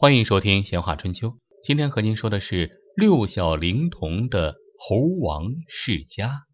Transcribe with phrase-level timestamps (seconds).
[0.00, 1.30] 欢迎收听《闲话春秋》。
[1.64, 6.44] 今天和您说的是六小龄童的猴王世家。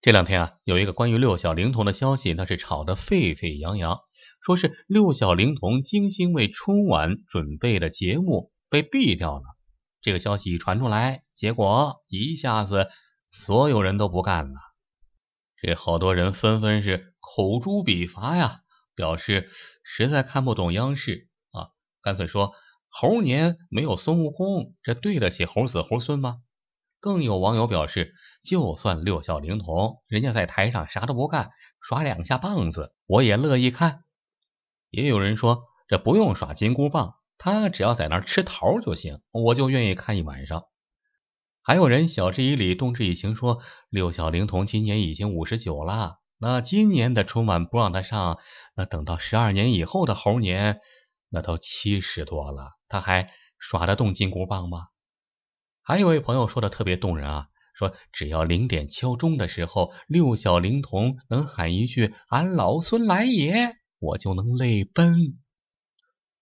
[0.00, 3.98] 这两天啊，有一个关于六小龄童的消息，那是炒得沸沸扬扬，
[4.40, 9.42] 说是六小龄童精心为春晚准备的节目被毙掉了。
[10.00, 12.88] 这个消息一传出来，结果一下子
[13.40, 14.58] 所有人都不干了。
[15.62, 18.62] 这好多人纷纷是口诛笔伐呀，
[18.96, 19.48] 表示
[19.84, 21.70] 实在看不懂央视啊，
[22.02, 22.52] 干脆说
[22.88, 26.38] 猴年没有孙悟空，这对得起猴子猴孙吗？
[26.98, 34.02] 更有网友表示，就算六小龄童，人家在台上啥都不干，耍两下棒子，我也乐意看。
[34.90, 40.64] 也有人说，这不用耍金箍棒，他只要在那儿吃桃就行，我就愿意看一晚上。
[41.68, 48.38] 还有人晓之以理，动之以情，说六小龄童今年已经五十九了，那今年的春晚不让他上，
[48.74, 50.80] 那等到十二年以后的猴年，
[51.28, 54.86] 那都七十多了，他还耍得动金箍棒吗？
[55.82, 65.38] 还有位朋友说的特别动人啊，说只要零点敲钟的时候，六小龄童能喊一句“俺老孙来也”，我就能泪奔。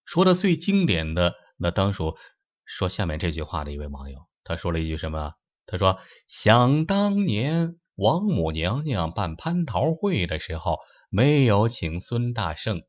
[0.04, 2.16] 说的最经典的，那当属
[2.64, 4.28] 说下面这句话的一位网友。
[4.48, 5.32] 他说了一句什么？
[5.68, 5.98] 他说
[6.30, 10.78] ：“想当年王母娘娘办蟠桃会的时候，
[11.10, 12.82] 没有请孙大圣。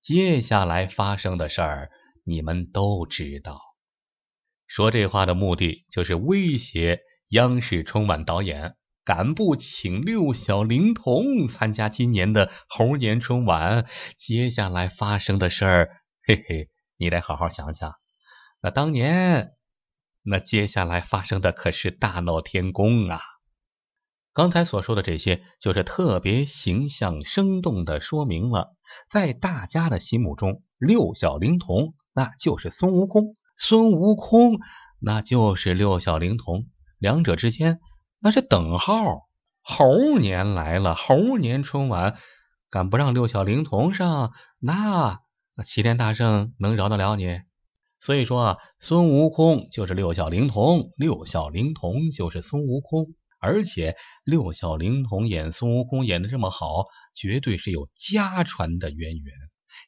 [0.00, 1.90] 接下来发生的事儿，
[2.24, 3.60] 你们都知道。”
[4.66, 8.74] 说这话的目的就是威胁央视春晚导演，
[9.04, 15.88] 敢不请六小龄童参加今年的猴年春晚，接下来发生的事儿，
[16.26, 17.92] 嘿嘿，你得好好想想。
[18.60, 19.52] 那当年。
[20.30, 23.20] 那接下来发生的可是大闹天宫啊！
[24.34, 28.76] 刚才所说的这些，就是特别形象生动的说明了，
[29.10, 34.60] 在大家的心目中，六小龄童那就是孙悟空，孙悟空
[35.00, 36.66] 那就是六小龄童，
[36.98, 37.80] 两者之间
[38.20, 39.28] 那是等号。
[39.62, 42.16] 猴年来了，猴年春晚，
[42.70, 45.20] 敢不让六小龄童上，那
[45.64, 47.40] 齐天大圣能饶得了你？
[48.00, 53.08] 所以说啊，孙悟空就是六小龄童，六小龄童就是孙悟空，
[53.40, 59.34] 而且六小龄童演孙悟空演的这么好，绝对是有家传的渊源，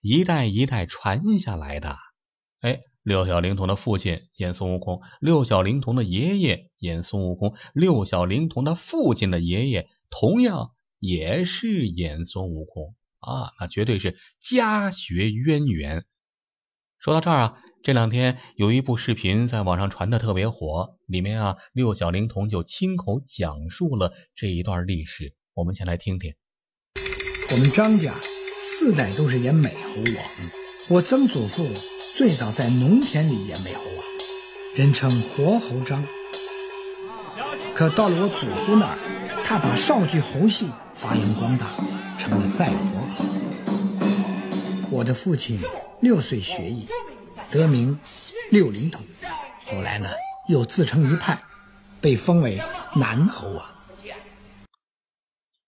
[0.02, 1.96] 一代一代传下来的。
[2.60, 16.04] 哎，六小龄童的父亲演孙悟空，六小龄童的爷爷演孙悟空，六小龄童的父亲的爷爷同样也是演孙悟空啊，那绝对是家学渊源。
[16.98, 17.62] 说到这儿啊。
[17.82, 26.34] 这两天有一部视频在网上传的特别火，里面啊六小龄童就亲口讲述了这一段历史，我们先来听听。
[27.50, 28.12] 我们张家
[28.58, 30.24] 四代都是演美猴王，
[30.90, 31.66] 我曾祖父
[32.14, 34.04] 最早在农田里演美猴王，
[34.76, 36.04] 人称活猴张。
[37.74, 38.98] 可到了我祖父那儿，
[39.42, 41.66] 他把少剧猴戏发扬光大，
[42.18, 43.24] 成了赛活猴。
[44.90, 45.58] 我的父亲
[46.02, 46.86] 六岁学艺。
[47.52, 47.98] 得名
[48.52, 49.04] 六龄童，
[49.66, 50.06] 后来呢
[50.48, 51.36] 又自成一派，
[52.00, 52.60] 被封为
[52.94, 53.64] 南猴王。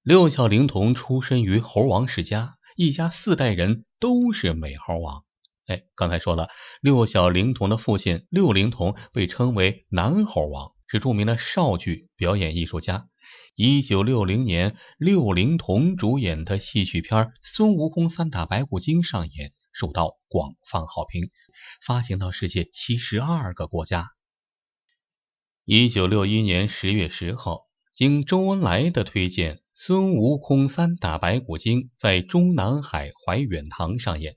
[0.05, 5.25] 六小龄童出身于猴王世家，一家四代人都是美猴王。
[5.67, 6.51] 哎，刚才说了，
[6.81, 13.09] 六小龄童的父亲六龄童被称为南猴王，是著名的少剧表演艺术家。
[13.57, 19.53] 一九六零年，六龄童主演的戏曲片《孙悟空三打白骨精》上演。
[19.73, 21.31] 受到广泛好评，
[21.85, 24.11] 发行到世界七十二个国家。
[25.65, 27.63] 一九六一年十月十号，
[27.95, 34.37] 经周恩来的推荐，《孙悟空三打白骨精》在中南海怀远堂上演。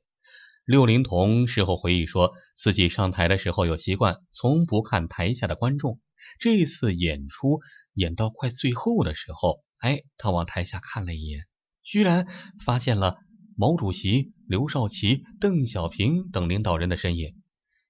[0.66, 6.00] 六龄童事后回忆说，自己上台的时候有习惯，从不看台下的观众。
[6.40, 7.60] 这次演出
[7.94, 11.46] 演到快最后的时候，哎，他往台下看了一眼，
[11.84, 12.28] 居然
[12.64, 13.18] 发现了。
[13.56, 17.34] 毛主席、刘少奇、邓小平等领导人的身影。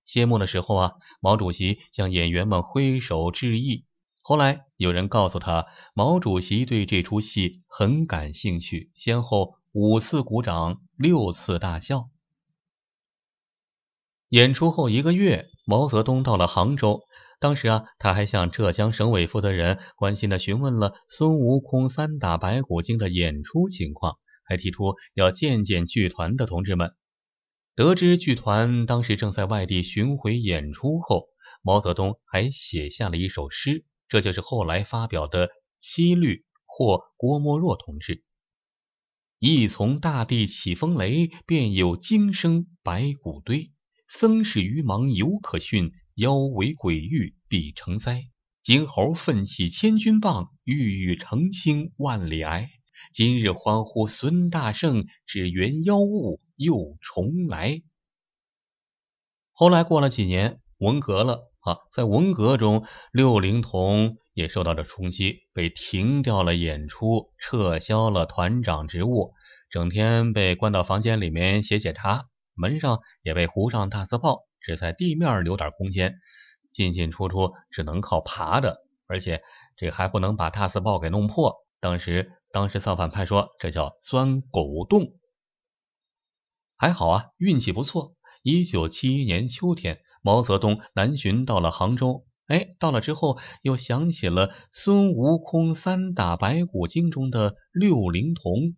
[0.06, 3.86] 谢幕的时候啊，毛主席向演员们挥手致意。
[4.22, 12.10] 后来有人告诉他，毛主席对这出戏很感兴趣，先后五次鼓掌，六次大笑。
[14.30, 17.02] 演出后一个月，毛泽东到了杭州，
[17.40, 24.18] 当时啊，他还向浙江省委负责人关心的询问了《孙悟空三打白骨精》的演出情况。
[24.46, 26.94] 还提出要见见剧团的同志们。
[27.76, 31.28] 得知剧团当时正在外地巡回演出后，
[31.62, 35.48] 毛泽东还写下了一首诗，这就是后来发表的
[35.78, 38.24] 《七律·或郭沫若同志。
[39.40, 43.72] 一从大地起风雷，便有惊声白骨堆。
[44.08, 48.24] 僧是愚盲犹可训，妖为鬼域必成灾。
[48.64, 52.70] 金猴奋起千钧棒，玉玉澄清万里埃。
[53.14, 57.82] 今日欢呼孙大圣，只缘妖物又重来。
[59.54, 69.34] 后来过了几年，文革了啊，在文革中，六龄童也受到了冲击，被停掉了演出，撤销了团长职务，
[69.70, 76.16] 整天被关到房间里面写检查，门上也被糊上大字报，只在地面留点空间，
[76.74, 79.42] 进进出出只能靠爬的，而且
[79.78, 81.56] 这还不能把大字报给弄破。
[81.80, 85.20] 当时，当时造反派说这叫钻狗洞。
[86.78, 88.16] 还好啊，运气不错。
[88.44, 92.26] 一九七一年秋天，毛泽东南巡到了杭州。
[92.48, 98.78] 哎，到了之后又想起了孙悟空三打白骨精中的六龄童，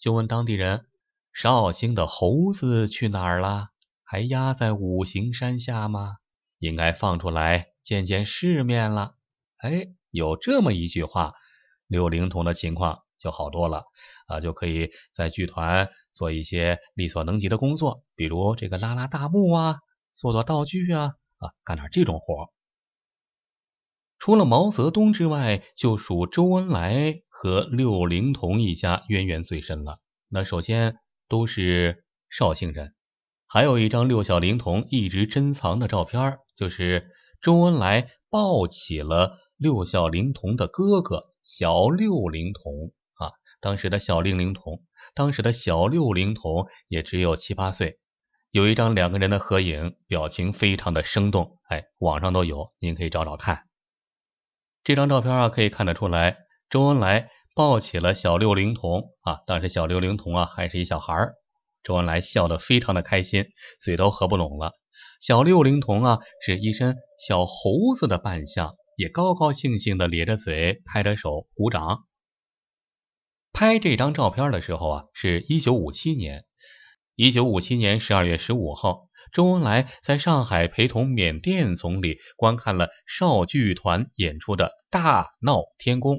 [0.00, 0.86] 就问当地人
[1.34, 3.68] ：“绍兴的猴子去哪儿了？
[4.04, 6.16] 还压在五行山下吗？
[6.60, 9.16] 应该放出来见见世面了。”
[9.60, 11.34] 哎，有这么一句话，
[11.86, 13.84] 六龄童的情况就好多了。
[14.26, 19.76] 啊，就可以在剧团做一些力所能及的工作，比如这个拉拉大幕啊，
[20.12, 22.50] 做做道具啊，啊，干点这种活。
[24.18, 29.98] 除了毛泽东之外，就属周恩来和六龄童一家渊源最深了。
[30.28, 32.94] 那首先都是绍兴人，
[33.46, 37.08] 还有一张六小龄童一直珍藏的照片，就是
[37.40, 42.92] 周恩来抱起了六小龄童的哥哥小六龄童。
[43.60, 44.82] 当时的小六龄童，
[45.14, 47.98] 当时的小六龄童也只有七八岁。
[48.50, 53.64] 有一张两个人的合影，表情非常的生动，哎，网上都有，您可以找找看。
[54.84, 56.38] 这张照片啊，可以看得出来，
[56.70, 61.34] 周恩来抱起了小六龄童啊，当时小六龄童啊还是一小孩儿。
[61.82, 63.46] 周恩来笑得非常的开心，
[63.80, 64.72] 嘴都合不拢了。
[65.20, 66.96] 小六龄童啊，是一身
[67.26, 72.07] 小猴子的扮相，也高高兴兴的咧着嘴，拍着手，鼓掌。
[73.60, 76.44] 拍这张照片的时候啊，是一九五七年。
[77.16, 86.18] 一九五七年十二月十五号，周恩来在上海陪同缅甸总理观看了绍剧团演出的《大闹天宫》。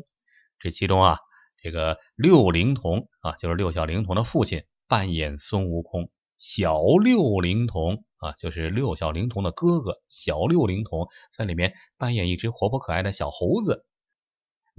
[0.60, 1.20] 这其中啊，
[1.62, 11.08] 这个六龄童啊，就是六小龄童的父亲扮演孙悟空，小六龄童啊，就是六小龄童的哥哥小六龄童
[11.38, 13.86] 在里面扮演一只活泼可爱的小猴子。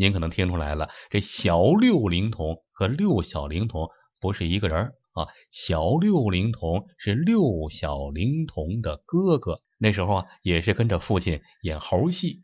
[0.01, 5.29] 您可能听出来了，这小六龄童和六小龄童不是一个人啊。
[5.51, 12.41] 小六龄童是六小龄童的哥哥，那时候啊也是跟着父亲演猴戏。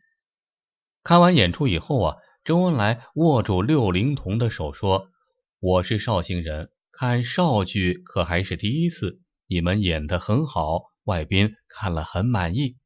[1.01, 5.07] 看完演出以后啊，周恩来握住六龄童的手说
[5.59, 12.77] ：“我是绍兴人，看绍剧可还是第一次，你们演的很好，外宾看了很满意。”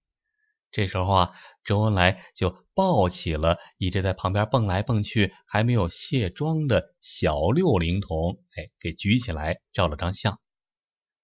[0.72, 1.32] 这时候啊，
[1.64, 10.40] 周恩来就抱起了一直在旁边蹦来蹦去、还没有卸妆的小六龄童，哎，给举起来照了张相。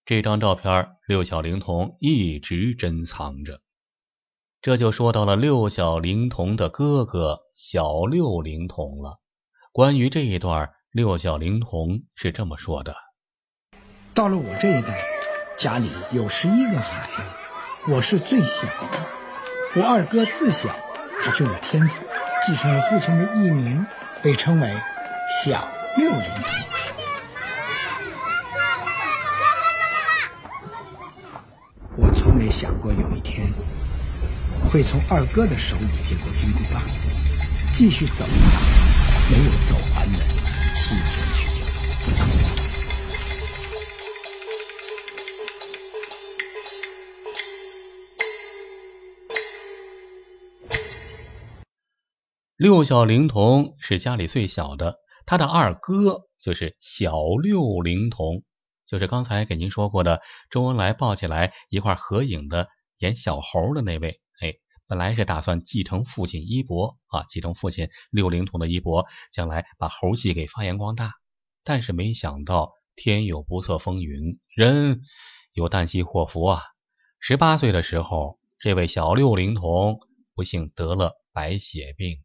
[0.05, 3.61] 这张照片，六小龄童一直珍藏着。
[4.61, 9.19] 这就说到了六小龄童的哥哥小六龄童了。
[9.71, 12.95] 关于这一段，六小龄童是这么说的：
[14.13, 15.05] 到了我这一代，
[15.57, 19.16] 家里有十一个孩子，我是最小的。
[19.79, 20.75] 我二哥自小
[21.23, 22.03] 他就有天赋，
[22.43, 23.85] 继承了父亲的艺名，
[24.23, 24.75] 被称为
[25.43, 26.51] 小六龄童。
[31.95, 33.47] 我从没想过有一天
[34.71, 36.81] 会从二哥的手里接过金箍棒，
[37.71, 38.61] 继续走一趟
[39.29, 40.17] 没有走完的
[40.75, 41.05] 西天
[41.35, 42.46] 取经。
[52.57, 54.95] 六小龄童是家里最小的，
[55.27, 58.41] 他的二哥就是小六龄童，
[58.87, 64.19] 就是刚才给您说过的周恩来抱起来一块合影的演小猴的那位。
[64.41, 64.55] 哎，
[64.87, 71.11] 本来是打算继承父亲衣钵啊，继承父亲六龄童的衣钵，将来把猴戏给发扬光大。
[71.63, 75.01] 但是没想到天有不测风云，人
[75.53, 76.63] 有旦夕祸福啊！
[77.19, 79.99] 十八岁的时候，这位小六龄童
[80.33, 82.23] 不幸得了白血病。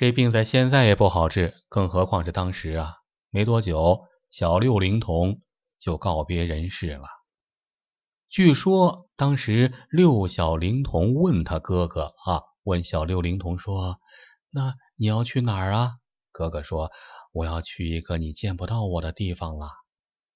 [0.00, 2.94] 这病在现在也不好治，更何况是当时啊！
[3.28, 5.42] 没多久，小六龄童
[5.78, 7.06] 就告别人世了。
[8.30, 14.00] 据说当时六小龄童问他哥哥啊，问小六龄童说
[14.50, 15.90] ：“那你要去哪儿啊？”
[16.32, 16.90] 哥哥说
[17.34, 19.68] ：“我要去一个你见不到我的地方了。”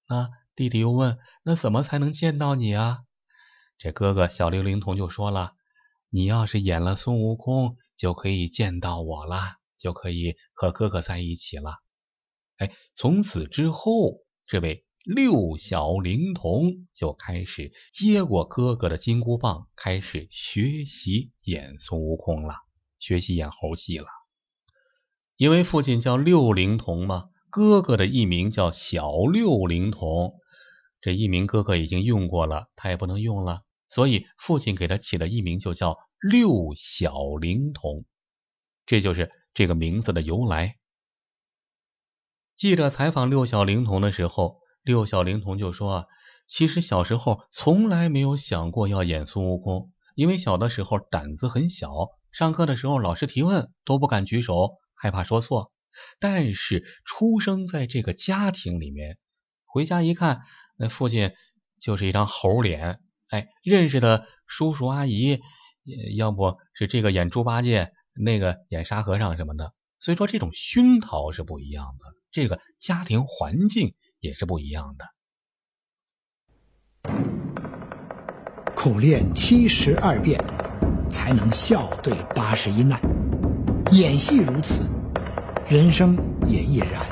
[0.06, 2.98] 那弟弟又问：“那怎么才能见到你啊？”
[3.80, 5.52] 这哥哥小六灵童就说了
[6.12, 11.78] ：“你要是演了孙悟空，就可以见到我了，就可以和哥哥在一起了。”
[12.56, 22.54] 哎，从此之后，这位六小龄童就开始接过哥哥的金箍棒，开始学习演孙悟空了，
[22.98, 24.06] 学习演猴戏了。
[25.36, 30.38] 因为父亲叫六龄童嘛，哥哥的艺名叫小六龄童。
[31.00, 38.06] 这艺名哥哥已经用过了，他也不能用了，所以父亲给他起的艺名就叫六小龄童。
[38.86, 40.76] 这就是这个名字的由来。
[42.56, 46.08] 记者采访六小龄童的时候，六小龄童就说：“，
[46.48, 51.90] 其实小时候从来没有想过要演孙悟空，因为小的时候胆子很小，
[52.32, 55.72] 上课的时候老师提问都不敢举手，害怕说错。
[56.20, 59.18] 但是出生在这个家庭里面，
[59.66, 60.40] 回家一看，
[60.78, 61.34] 那父亲
[61.82, 65.42] 就是一张猴脸，哎，认识的叔叔阿姨，
[66.16, 69.72] 要不是这个演猪八戒，那个演沙和尚什么的。
[69.98, 75.04] 所以说，这种熏陶是不一样的。”这个家庭环境也是不一样的。
[78.74, 80.38] 苦练七十二变，
[81.08, 83.00] 才能笑对八十一难。
[83.92, 84.84] 演戏如此，
[85.68, 87.06] 人生也亦然。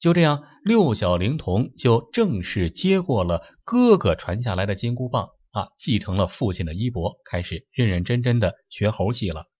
[0.00, 5.28] 就这样，六小龄童就正式接过了哥哥传下来的金箍棒。
[5.52, 9.50] 啊，继承了父亲的衣钵，开始认认真真的学猴戏了。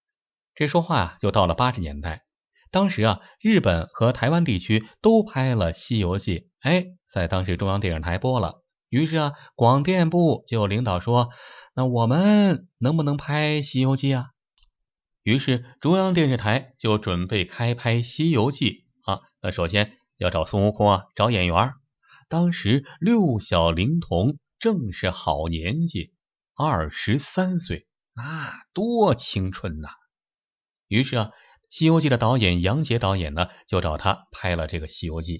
[0.54, 2.22] 这说话啊，就到了八十年代。
[2.70, 8.62] 当时啊，日本和台湾地区都拍了《西游记》，哎，在当时中央电视台播了。
[8.88, 11.28] 于是啊，广电部就领导说
[11.76, 14.28] ：“那我们能不能拍《西游记》啊？”
[15.22, 19.20] 于是中央电视台就准备开拍《西游记》啊。
[19.42, 21.74] 那首先要找孙悟空啊，找演员。
[22.28, 24.38] 当时六小龄童。
[24.62, 26.14] 正是好年纪，
[26.54, 29.88] 二十三岁，那多青春呐！
[30.86, 31.24] 于是啊，
[31.68, 35.38] 《西游记》的导演杨洁导演呢，就找他拍了这个《西游记》。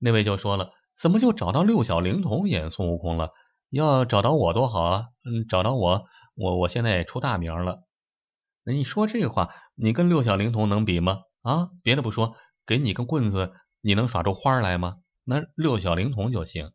[0.00, 3.30] 那位就说了：“怎么就找到六小龄童演孙悟空了？
[3.70, 5.04] 要找到我多好啊！
[5.24, 7.84] 嗯，找到我，我我现在也出大名了。
[8.64, 11.20] 你说这话，你跟六小龄童能比吗？
[11.42, 12.34] 啊，别的不说，
[12.66, 14.96] 给你根棍子，你能耍出花来吗？
[15.24, 16.72] 那六小龄童就行。”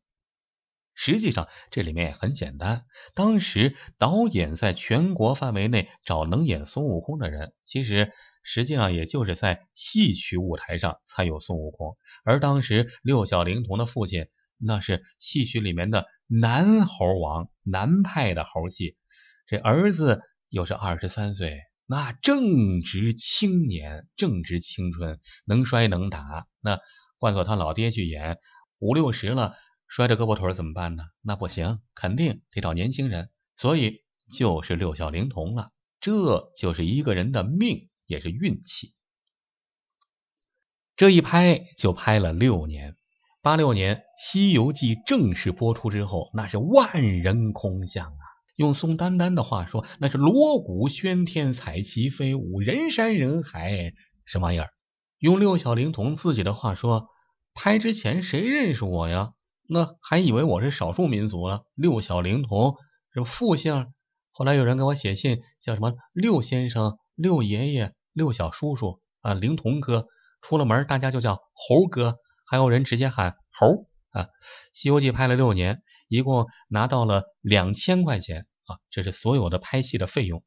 [0.93, 2.85] 实际上，这里面也很简单。
[3.15, 8.11] 当时导演在全国范围内找能演孙悟空的人，其实
[8.43, 11.97] 实际上也就是在戏曲舞台上才有孙悟空。
[12.23, 18.97] 而当时六小龄童的父亲，那是戏曲里面的男猴王，南派的猴戏。
[19.47, 26.47] 这儿子又是二十三岁，那正值青年，正值青春，能摔能打。
[26.61, 26.79] 那
[27.19, 28.37] 换做他老爹去演，
[28.79, 29.55] 五六十了。
[29.89, 31.03] 摔着胳膊腿怎么办呢？
[31.21, 35.73] 那不行，肯定得找年轻人，所以就是六小龄童了。
[35.99, 38.93] 这就是一个人的命，也是运气。
[40.95, 42.95] 这一拍就拍了六年。
[43.41, 48.13] 八六年《西游记》正式播出之后，那是万人空巷！
[48.61, 53.91] 用宋丹丹的话说，那是锣鼓喧天，彩旗飞舞，人山人海，
[54.27, 54.69] 什么玩意儿？
[55.17, 57.07] 用六小龄童自己的话说，
[57.55, 59.31] 拍之前谁认识我呀？
[59.67, 62.75] 那还以为我是少数民族呢，六小龄童
[63.11, 63.87] 是复姓。
[64.29, 70.05] 后来有人给我写信，叫什么六先生、六爷爷、六小叔叔啊，龄童哥。
[70.41, 74.21] 出了门大家就叫猴哥，还有人直接喊猴啊。
[74.71, 78.45] 《西游记》拍了六年，一共拿到了两千块钱
[78.89, 80.43] 这是所有的拍戏的费用。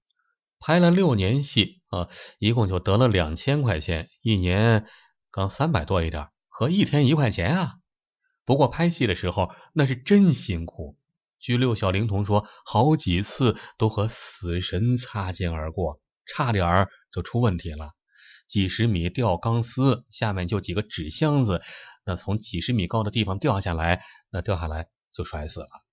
[0.61, 4.87] 拍了六年戏啊，一共就得了两千块钱，一年
[5.31, 7.75] 刚三百多一点，和一天一块钱啊。
[8.47, 10.97] 不过拍戏的时候那是真辛苦，
[11.39, 17.93] 据六小龄童说，好几次都和死神擦肩而过，差点就出问题了。
[18.47, 21.63] 几十米吊钢丝，下面就几个纸箱子，
[22.07, 25.84] 那从几十米高的地方掉下来，那掉下来就摔死了。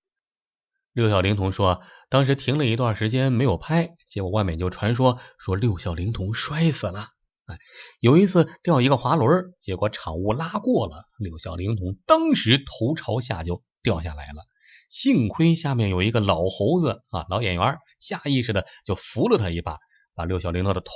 [0.92, 1.80] 六小龄童说，
[2.10, 7.06] 当时停了一段时间没有拍，结果外面就传说说六小龄童摔死了。
[7.46, 7.58] 哎，
[7.98, 14.44] 有一次掉一个滑轮，结果场务拉过了，六小龄童当时头朝下就掉下来了。
[14.90, 19.78] 幸亏下面有一个老猴子啊，老演员下意识的就扶了他一把，
[20.14, 20.92] 把六小龄童的头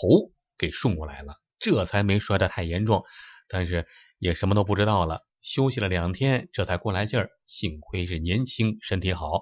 [0.59, 3.03] 给顺过来了，这才没摔得太严重。
[3.49, 3.87] 但是
[4.19, 7.31] 也什么都不知道了，休息了两天，这才过来劲儿。
[7.47, 9.41] 幸亏是年轻，身体好。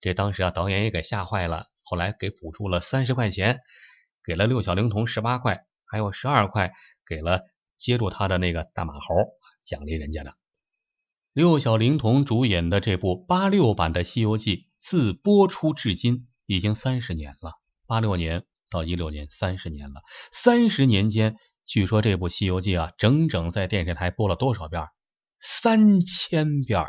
[0.00, 3.60] 这当时啊，导演也给吓坏了，后来给补助了三十块钱，
[4.24, 6.72] 给了六小龄童十八块，还有十二块
[7.06, 7.42] 给了
[7.76, 9.14] 接住他的那个大马猴，
[9.64, 10.34] 奖励人家的。
[11.32, 17.52] 六小龄童主演的这部八六版的《西游记》，自播出至今已经三十年了，
[17.86, 20.02] 八六年到一六年，三十年了。
[20.32, 24.88] 三十年间，据说这部《西游记》啊，整整在电视台播了多少遍？
[25.40, 26.86] 三千遍。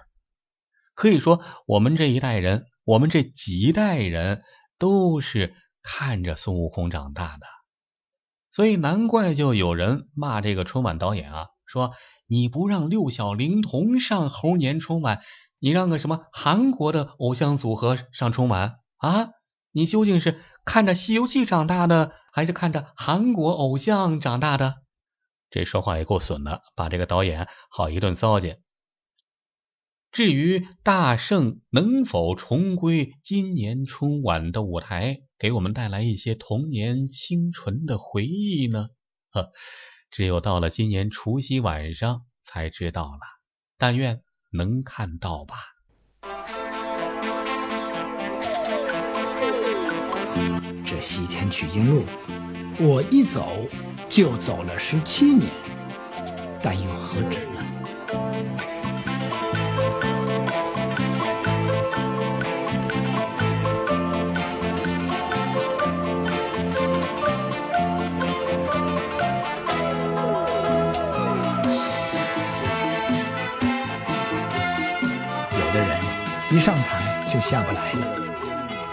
[0.96, 4.44] 可以说，我们这一代人，我们这几代人
[4.78, 7.46] 都是看着孙悟空长大的，
[8.50, 11.94] 所以难怪就有人骂这个春晚导演啊，说
[12.28, 15.22] 你不让六小龄童上猴年春晚，
[15.58, 19.30] 你让个什么韩国的偶像组合上春晚啊？
[19.72, 24.76] 你究竟是看着《西游记》长大的，还是看着韩国偶像长大的？
[25.50, 28.60] 这说话也够损的，把这个导演好一顿糟践。
[30.12, 38.90] 至于大圣能否重归今年春晚的舞台，给我们带来一些童年清纯的回忆呢？
[39.32, 39.54] 呵，
[40.12, 43.22] 只有到了今年除夕晚上才知道了。
[43.78, 45.56] 但愿能看到吧。
[50.84, 52.04] 这西天取经路，
[52.80, 53.66] 我一走
[54.10, 55.50] 就走了十七年，
[56.62, 57.40] 但又何止
[77.42, 78.08] 下不来了，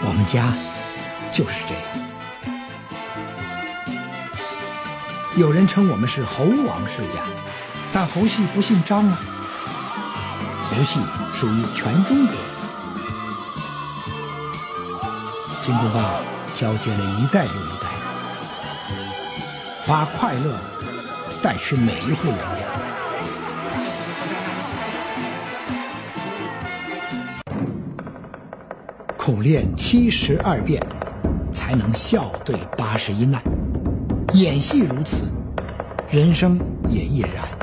[0.01, 0.51] 我们家
[1.31, 1.83] 就是这样。
[5.37, 7.19] 有人称我们是猴王世家，
[7.93, 9.19] 但猴戏不姓张啊。
[10.69, 10.99] 猴戏
[11.33, 12.35] 属于全中国，
[15.61, 16.21] 金箍棒
[16.53, 17.87] 交接了一代又一代，
[19.85, 20.57] 把快乐
[21.41, 22.98] 带去每一户人家。
[29.29, 30.81] 苦练七十二变，
[31.51, 33.39] 才能笑对八十一难。
[34.33, 35.25] 演戏如此，
[36.09, 37.58] 人生也亦然。